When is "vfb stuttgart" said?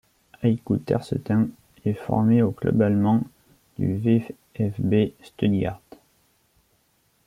3.97-5.79